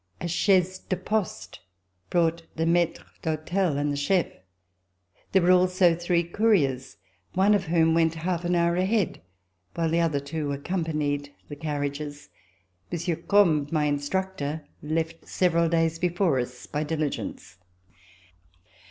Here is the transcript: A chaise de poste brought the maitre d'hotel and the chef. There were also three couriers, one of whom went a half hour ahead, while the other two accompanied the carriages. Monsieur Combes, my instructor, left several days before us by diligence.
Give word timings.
A 0.19 0.27
chaise 0.27 0.79
de 0.79 0.95
poste 0.97 1.59
brought 2.09 2.41
the 2.55 2.65
maitre 2.65 3.05
d'hotel 3.21 3.77
and 3.77 3.91
the 3.91 3.95
chef. 3.95 4.25
There 5.31 5.43
were 5.43 5.51
also 5.51 5.93
three 5.93 6.23
couriers, 6.23 6.97
one 7.35 7.53
of 7.53 7.65
whom 7.65 7.93
went 7.93 8.15
a 8.15 8.21
half 8.21 8.43
hour 8.43 8.75
ahead, 8.77 9.21
while 9.75 9.91
the 9.91 9.99
other 9.99 10.19
two 10.19 10.51
accompanied 10.53 11.31
the 11.49 11.55
carriages. 11.55 12.29
Monsieur 12.91 13.15
Combes, 13.15 13.71
my 13.71 13.85
instructor, 13.85 14.65
left 14.81 15.27
several 15.27 15.69
days 15.69 15.99
before 15.99 16.39
us 16.39 16.65
by 16.65 16.81
diligence. 16.83 17.59